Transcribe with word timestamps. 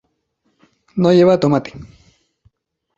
No 1.03 1.13
lleva 1.17 1.37
tomate. 1.47 1.75